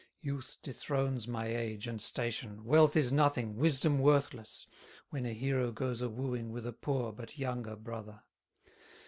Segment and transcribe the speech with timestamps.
[0.19, 4.65] Youth dethrones my age and station, Wealth is nothing, wisdom worthless,
[5.11, 8.23] When a hero goes a wooing With a poor but younger brother.